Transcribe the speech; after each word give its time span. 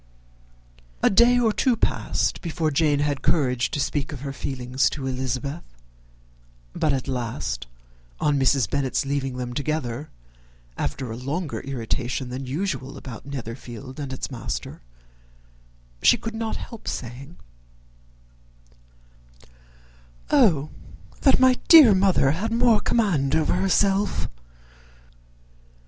A 1.03 1.11
day 1.11 1.37
or 1.39 1.53
two 1.53 1.75
passed 1.75 2.41
before 2.41 2.71
Jane 2.71 3.01
had 3.01 3.21
courage 3.21 3.69
to 3.69 3.79
speak 3.79 4.11
of 4.11 4.21
her 4.21 4.33
feelings 4.33 4.89
to 4.89 5.05
Elizabeth; 5.05 5.61
but 6.73 6.91
at 6.91 7.07
last, 7.07 7.67
on 8.19 8.39
Mrs. 8.39 8.67
Bennet's 8.67 9.05
leaving 9.05 9.37
them 9.37 9.53
together, 9.53 10.09
after 10.75 11.11
a 11.11 11.15
longer 11.15 11.59
irritation 11.59 12.29
than 12.29 12.47
usual 12.47 12.97
about 12.97 13.27
Netherfield 13.27 13.99
and 13.99 14.11
its 14.11 14.31
master, 14.31 14.81
she 16.01 16.17
could 16.17 16.33
not 16.33 16.55
help 16.55 16.87
saying, 16.87 17.37
"O 20.31 20.71
that 21.21 21.39
my 21.39 21.59
dear 21.67 21.93
mother 21.93 22.31
had 22.31 22.51
more 22.51 22.79
command 22.81 23.35
over 23.35 23.53
herself! 23.53 24.27